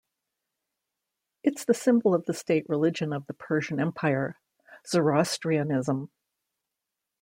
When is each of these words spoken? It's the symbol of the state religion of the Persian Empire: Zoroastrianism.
It's 1.43 1.63
the 1.63 1.75
symbol 1.75 2.15
of 2.15 2.25
the 2.25 2.33
state 2.33 2.67
religion 2.67 3.13
of 3.13 3.27
the 3.27 3.35
Persian 3.35 3.79
Empire: 3.79 4.39
Zoroastrianism. 4.87 6.09